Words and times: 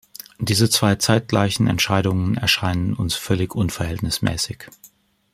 Diese 0.39 0.67
zwei 0.67 0.95
zeitgleichen 0.95 1.67
Entscheidungen 1.67 2.35
erscheinen 2.35 2.95
uns 2.95 3.13
völlig 3.13 3.53
unverhältnismäßig. 3.53 4.65